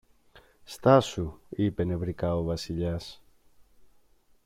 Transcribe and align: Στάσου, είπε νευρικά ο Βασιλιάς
Στάσου, 0.63 1.39
είπε 1.49 1.83
νευρικά 1.83 2.35
ο 2.35 2.43
Βασιλιάς 2.43 3.21